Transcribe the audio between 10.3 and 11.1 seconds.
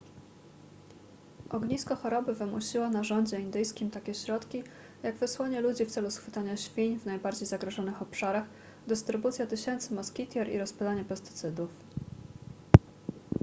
i rozpylanie